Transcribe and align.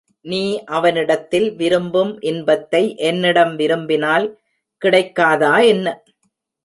நீ 0.25 0.43
அவனிடத்தில் 0.67 1.47
விரும்பும் 1.55 2.13
இன்பத்தை 2.21 2.81
என்னிடம் 3.01 3.53
விரும்பினால் 3.55 4.27
கிடைக்காதா 4.81 5.53
என்ன? 5.67 5.87